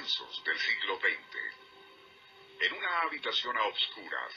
Comienzos 0.00 0.44
del 0.44 0.58
siglo 0.58 0.98
XX. 0.98 1.10
En 2.60 2.72
una 2.72 3.00
habitación 3.02 3.56
a 3.58 3.64
obscuras 3.64 4.32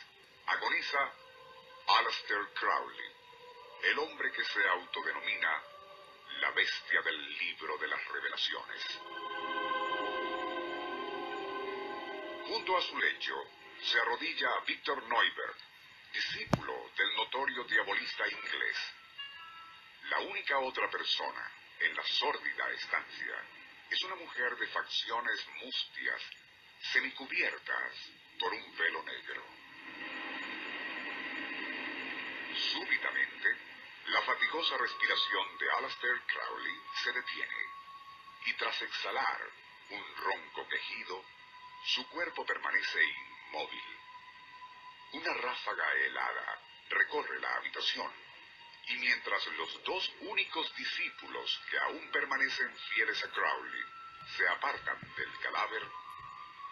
agoniza 0.48 1.14
Aleister 1.88 2.50
Crowley, 2.54 3.12
el 3.84 4.00
hombre 4.00 4.32
que 4.34 4.44
se 4.44 4.68
autodenomina 4.68 5.64
la 6.42 6.52
bestia 6.52 7.02
del 7.04 7.38
libro 7.38 7.78
de 7.78 7.88
las 7.88 8.08
revelaciones. 8.10 9.00
Junto 12.48 12.78
a 12.78 12.82
su 12.82 12.98
lecho 12.98 13.36
se 13.84 14.00
arrodilla 14.02 14.60
Victor 14.68 15.02
Neubert, 15.04 15.60
discípulo 16.12 16.92
del 16.98 17.16
notorio 17.16 17.64
diabolista 17.64 18.28
inglés. 18.28 18.78
La 20.10 20.20
única 20.20 20.60
otra 20.60 20.90
persona 20.90 21.52
en 21.80 21.96
la 21.96 22.04
sórdida 22.04 22.70
estancia 22.72 23.63
es 23.94 24.04
una 24.06 24.16
mujer 24.16 24.56
de 24.58 24.68
facciones 24.70 25.48
mustias, 25.62 26.22
semicubiertas 26.94 27.94
por 28.40 28.52
un 28.52 28.76
velo 28.76 29.04
negro. 29.04 29.44
Súbitamente, 32.72 33.56
la 34.08 34.22
fatigosa 34.24 34.78
respiración 34.78 35.58
de 35.60 35.72
Aleister 35.74 36.22
Crowley 36.26 36.76
se 37.04 37.12
detiene 37.12 37.64
y 38.48 38.54
tras 38.54 38.82
exhalar 38.82 39.42
un 39.92 40.16
ronco 40.18 40.68
quejido, 40.68 41.24
su 41.86 42.10
cuerpo 42.10 42.44
permanece 42.48 43.00
inmóvil. 43.04 43.98
Una 45.12 45.34
ráfaga 45.36 45.94
helada 45.94 46.62
recorre 46.90 47.40
la 47.40 47.58
habitación 47.58 48.23
y 48.88 48.96
mientras 48.98 49.48
los 49.58 49.84
dos 49.84 50.12
únicos 50.22 50.76
discípulos 50.76 51.62
que 51.70 51.80
aún 51.80 52.12
permanecen 52.12 52.76
fieles 52.94 53.24
a 53.24 53.32
Crowley 53.32 53.84
se 54.38 54.48
apartan 54.48 55.00
del 55.16 55.40
cadáver, 55.40 55.84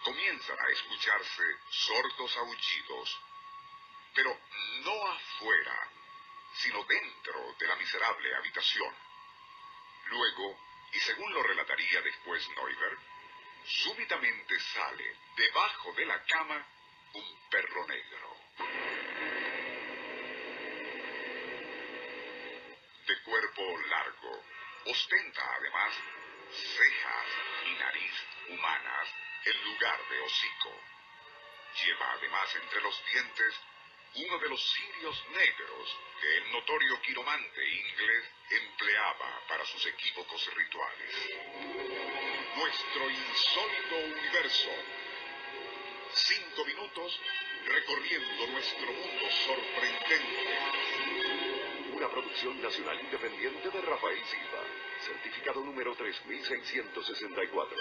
comienzan 0.04 0.60
a 0.60 0.70
escucharse 0.70 1.44
sordos 1.70 2.38
aullidos, 2.38 3.20
pero 4.14 4.38
no 4.84 5.08
afuera, 5.08 5.90
sino 6.56 6.84
dentro 6.84 7.56
de 7.60 7.68
la 7.68 7.76
miserable 7.76 8.36
habitación. 8.36 8.96
Luego, 10.06 10.60
y 10.94 11.00
según 11.00 11.34
lo 11.34 11.44
relataría 11.44 12.02
después 12.02 12.48
Neubert, 12.50 13.00
súbitamente 13.66 14.60
sale 14.60 15.18
debajo 15.36 15.94
de 15.94 16.06
la 16.06 16.24
cama 16.26 16.66
un 17.14 17.50
perro 17.50 17.88
negro. 17.88 18.38
Cuerpo 23.24 23.78
largo, 23.90 24.44
ostenta 24.86 25.56
además 25.56 25.94
cejas 26.52 27.28
y 27.66 27.80
nariz 27.80 28.14
humanas 28.50 29.08
en 29.46 29.64
lugar 29.64 30.00
de 30.10 30.22
hocico. 30.22 30.82
Lleva 31.84 32.12
además 32.14 32.56
entre 32.56 32.82
los 32.82 33.06
dientes 33.06 33.56
uno 34.14 34.38
de 34.40 34.50
los 34.50 34.62
cirios 34.62 35.24
negros 35.30 35.98
que 36.20 36.38
el 36.38 36.52
notorio 36.52 37.02
quiromante 37.02 37.66
inglés 37.66 38.26
empleaba 38.50 39.42
para 39.48 39.66
sus 39.66 39.86
equívocos 39.86 40.54
rituales. 40.54 41.16
Nuestro 42.58 43.10
insólito 43.10 43.96
universo. 43.96 44.70
Cinco 46.14 46.66
minutos 46.66 47.18
recorriendo 47.66 48.48
nuestro 48.48 48.92
mundo 48.92 49.32
sorprendente. 49.46 51.61
Una 52.02 52.10
producción 52.10 52.60
nacional 52.60 53.00
independiente 53.00 53.70
de 53.70 53.80
Rafael 53.80 54.26
Silva. 54.26 54.64
Certificado 55.06 55.64
número 55.64 55.96
3664. 55.96 57.78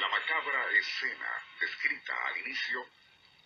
La 0.00 0.08
macabra 0.08 0.70
escena 0.70 1.44
descrita 1.60 2.14
al 2.26 2.38
inicio 2.38 2.86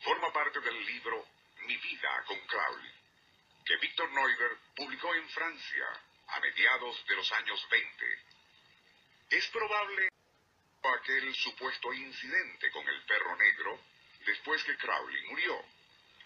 forma 0.02 0.30
parte 0.30 0.60
del 0.60 0.84
libro 0.84 1.26
Mi 1.66 1.76
vida 1.78 2.24
con 2.26 2.38
Crowley, 2.40 2.92
que 3.64 3.76
Victor 3.78 4.12
Neubert 4.12 4.60
publicó 4.76 5.14
en 5.14 5.26
Francia 5.30 5.86
a 6.26 6.40
mediados 6.40 7.02
de 7.06 7.16
los 7.16 7.32
años 7.32 7.66
20. 7.70 8.18
Es 9.30 9.48
probable 9.48 10.10
aquel 10.82 11.34
supuesto 11.34 11.94
incidente 11.94 12.70
con 12.72 12.86
el 12.86 13.02
perro 13.06 13.34
negro 13.38 13.91
después 14.24 14.62
que 14.64 14.76
Crowley 14.76 15.22
murió, 15.28 15.64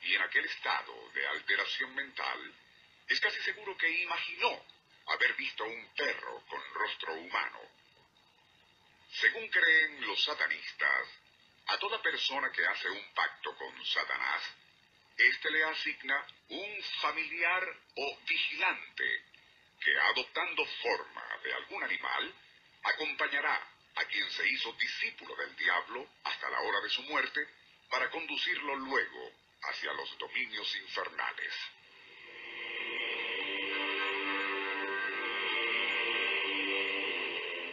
y 0.03 0.15
en 0.15 0.23
aquel 0.23 0.45
estado 0.45 1.11
de 1.13 1.27
alteración 1.27 1.95
mental, 1.95 2.55
es 3.09 3.21
casi 3.21 3.41
seguro 3.43 3.77
que 3.77 3.89
imaginó 3.89 4.65
haber 5.07 5.35
visto 5.35 5.65
un 5.65 5.95
perro 5.95 6.43
con 6.49 6.61
rostro 6.75 7.15
humano. 7.15 7.61
Según 9.13 9.49
creen 9.49 10.07
los 10.07 10.23
satanistas, 10.23 11.09
a 11.69 11.79
toda 11.79 12.03
persona 12.03 12.51
que 12.53 12.65
hace 12.67 12.91
un 12.91 13.15
pacto 13.15 13.57
con 13.57 13.85
Satanás, 13.85 14.43
éste 15.17 15.51
le 15.51 15.65
asigna 15.65 16.27
un 16.49 16.83
familiar 17.01 17.77
o 17.97 18.19
vigilante 18.29 19.25
que, 19.81 19.99
adoptando 19.99 20.65
forma 20.83 21.39
de 21.43 21.55
algún 21.55 21.83
animal, 21.83 22.35
acompañará 22.83 23.69
a 23.97 24.05
quien 24.05 24.31
se 24.31 24.49
hizo 24.49 24.73
discípulo 24.75 25.35
del 25.37 25.57
diablo 25.57 26.09
hasta 26.25 26.51
la 26.51 26.61
hora 26.61 26.81
de 26.81 26.91
su 26.91 27.03
muerte 27.03 27.49
para 27.91 28.11
conducirlo 28.11 28.77
luego 28.77 29.33
hacia 29.63 29.93
los 29.93 30.19
dominios 30.19 30.77
infernales. 30.77 31.55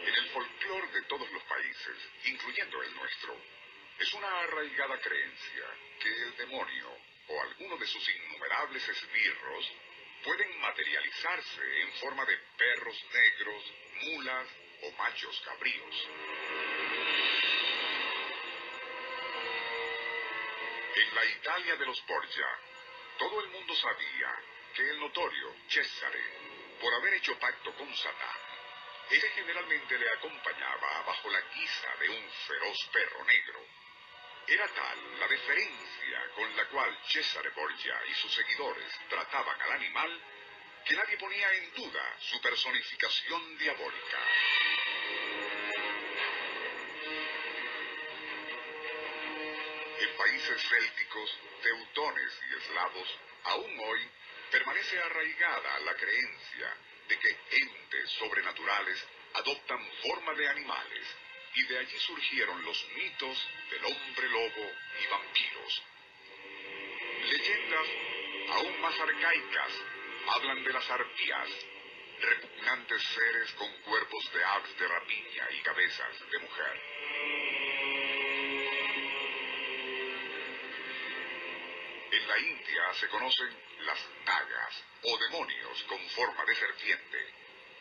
En 0.06 0.14
el 0.14 0.28
folclore 0.30 0.88
de 0.88 1.02
todos 1.02 1.30
los 1.30 1.42
países, 1.44 1.96
incluyendo 2.24 2.82
el 2.82 2.94
nuestro, 2.94 3.36
es 3.98 4.12
una 4.14 4.40
arraigada 4.40 5.00
creencia 5.00 5.64
que 6.00 6.08
el 6.08 6.36
demonio 6.36 6.88
o 7.28 7.42
alguno 7.42 7.76
de 7.76 7.86
sus 7.86 8.08
innumerables 8.08 8.88
esbirros 8.88 9.72
pueden 10.24 10.58
materializarse 10.60 11.80
en 11.82 11.92
forma 11.94 12.24
de 12.24 12.36
perros 12.56 13.04
negros, 13.12 13.72
mulas 14.02 14.48
o 14.82 14.90
machos 14.92 15.40
cabríos. 15.44 16.08
En 20.94 21.14
la 21.14 21.24
Italia 21.24 21.76
de 21.76 21.86
los 21.86 22.06
Borgia, 22.06 22.46
todo 23.18 23.40
el 23.40 23.48
mundo 23.48 23.74
sabía 23.74 24.32
que 24.74 24.90
el 24.90 25.00
notorio 25.00 25.54
Cesare, 25.68 26.22
por 26.80 26.94
haber 26.94 27.14
hecho 27.14 27.36
pacto 27.38 27.74
con 27.74 27.92
Satán, 27.96 28.38
ese 29.10 29.28
generalmente 29.30 29.98
le 29.98 30.08
acompañaba 30.10 31.02
bajo 31.02 31.30
la 31.30 31.40
guisa 31.40 31.96
de 31.98 32.08
un 32.10 32.30
feroz 32.46 32.88
perro 32.92 33.24
negro. 33.24 33.66
Era 34.46 34.68
tal 34.68 35.20
la 35.20 35.26
deferencia 35.26 36.30
con 36.36 36.56
la 36.56 36.64
cual 36.68 36.96
Cesare 37.08 37.50
Borgia 37.50 38.00
y 38.08 38.14
sus 38.14 38.32
seguidores 38.32 38.92
trataban 39.08 39.60
al 39.62 39.72
animal 39.72 40.22
que 40.84 40.94
nadie 40.94 41.16
ponía 41.16 41.52
en 41.54 41.74
duda 41.74 42.16
su 42.20 42.40
personificación 42.40 43.58
diabólica. 43.58 44.18
Países 50.16 50.62
célticos, 50.68 51.38
teutones 51.62 52.40
y 52.50 52.62
eslavos, 52.62 53.08
aún 53.44 53.78
hoy 53.80 54.00
permanece 54.50 54.98
arraigada 54.98 55.80
la 55.80 55.94
creencia 55.94 56.76
de 57.08 57.18
que 57.18 57.36
entes 57.50 58.10
sobrenaturales 58.18 59.04
adoptan 59.34 59.84
forma 60.02 60.34
de 60.34 60.48
animales 60.48 61.16
y 61.54 61.62
de 61.64 61.78
allí 61.78 61.98
surgieron 61.98 62.64
los 62.64 62.86
mitos 62.96 63.48
del 63.70 63.84
hombre 63.84 64.28
lobo 64.28 64.72
y 65.02 65.06
vampiros. 65.06 65.82
Leyendas 67.30 67.88
aún 68.50 68.80
más 68.80 68.98
arcaicas 68.98 69.72
hablan 70.28 70.64
de 70.64 70.72
las 70.72 70.90
arpías, 70.90 71.48
repugnantes 72.20 73.02
seres 73.02 73.52
con 73.52 73.72
cuerpos 73.82 74.32
de 74.32 74.44
aves 74.44 74.78
de 74.78 74.88
rapiña 74.88 75.48
y 75.52 75.62
cabezas 75.62 76.30
de 76.30 76.38
mujer. 76.38 76.82
En 82.24 82.30
la 82.30 82.38
India 82.38 82.94
se 82.94 83.06
conocen 83.08 83.54
las 83.80 83.98
nagas 84.24 84.82
o 85.02 85.18
demonios 85.18 85.82
con 85.82 86.00
forma 86.08 86.42
de 86.46 86.56
serpiente. 86.56 87.34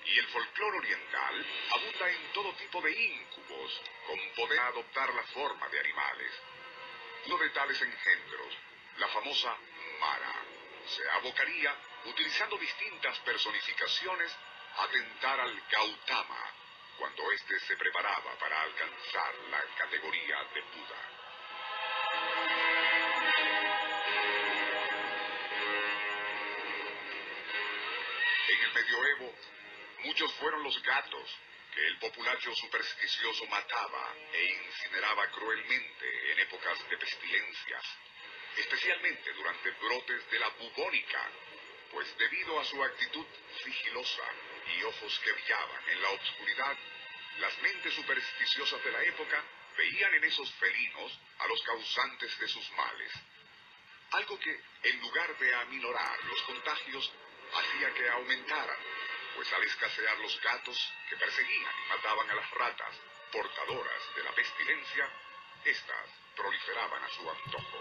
Y 0.06 0.20
el 0.20 0.28
folclore 0.28 0.80
oriental 0.80 1.46
abunda 1.72 2.10
en 2.10 2.34
todo 2.34 2.54
tipo 2.56 2.82
de 2.82 2.92
íncubos 2.92 3.82
con 4.06 4.20
poder 4.36 4.60
adoptar 4.60 5.14
la 5.14 5.24
forma 5.28 5.70
de 5.70 5.80
animales. 5.80 6.34
Uno 7.28 7.38
de 7.38 7.50
tales 7.52 7.82
engendros, 7.82 8.54
la 8.98 9.08
famosa 9.08 9.56
Mara, 10.02 10.36
se 10.88 11.10
abocaría, 11.12 11.74
utilizando 12.04 12.58
distintas 12.58 13.18
personificaciones, 13.20 14.36
a 14.76 14.88
tentar 14.90 15.40
al 15.40 15.58
Gautama, 15.72 16.52
cuando 16.98 17.32
éste 17.32 17.58
se 17.62 17.78
preparaba 17.78 18.38
para 18.38 18.62
alcanzar 18.62 19.36
la 19.50 19.64
categoría 19.78 20.44
de 20.54 20.62
Buda. 20.64 22.63
En 28.48 28.62
el 28.62 28.74
medioevo, 28.74 29.36
muchos 30.04 30.34
fueron 30.34 30.64
los 30.64 30.82
gatos 30.84 31.40
que 31.74 31.88
el 31.88 31.98
populacho 31.98 32.54
supersticioso 32.56 33.46
mataba 33.48 34.14
e 34.34 34.46
incineraba 34.66 35.32
cruelmente 35.32 36.32
en 36.32 36.40
épocas 36.40 36.90
de 36.90 36.98
pestilencias, 36.98 37.86
especialmente 38.58 39.34
durante 39.34 39.72
brotes 39.72 40.30
de 40.30 40.40
la 40.40 40.50
bubónica, 40.50 41.30
pues 41.92 42.18
debido 42.18 42.60
a 42.60 42.66
su 42.66 42.84
actitud 42.84 43.26
sigilosa 43.64 44.24
y 44.78 44.84
ojos 44.84 45.20
que 45.20 45.32
brillaban 45.32 45.90
en 45.90 46.02
la 46.02 46.10
oscuridad, 46.10 46.78
las 47.40 47.58
mentes 47.60 47.94
supersticiosas 47.94 48.84
de 48.84 48.92
la 48.92 49.04
época 49.04 49.44
veían 49.78 50.14
en 50.16 50.24
esos 50.26 50.52
felinos 50.56 51.20
a 51.40 51.48
los 51.48 51.62
causantes 51.64 52.40
de 52.40 52.48
sus 52.48 52.72
males. 52.72 53.12
Algo 54.12 54.40
que, 54.40 54.62
en 54.84 55.00
lugar 55.00 55.38
de 55.40 55.56
aminorar 55.56 56.24
los 56.26 56.42
contagios, 56.44 57.12
hacía 57.56 57.94
que 57.94 58.10
aumentaran, 58.10 58.78
pues 59.36 59.52
al 59.54 59.64
escasear 59.64 60.18
los 60.20 60.42
gatos 60.42 60.94
que 61.10 61.18
perseguían 61.18 61.74
y 61.86 61.90
mataban 61.90 62.30
a 62.30 62.36
las 62.36 62.52
ratas 62.52 62.96
portadoras 63.32 64.16
de 64.16 64.24
la 64.24 64.32
pestilencia, 64.32 65.10
éstas 65.66 66.10
proliferaban 66.36 67.04
a 67.04 67.10
su 67.10 67.30
antojo. 67.30 67.80